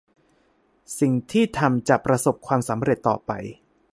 [0.99, 3.31] สิ่งที่ทำจะประสบความสำเร็จต่อไป